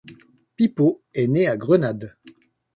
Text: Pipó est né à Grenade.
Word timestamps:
Pipó 0.55 1.03
est 1.13 1.27
né 1.27 1.45
à 1.45 1.55
Grenade. 1.55 2.17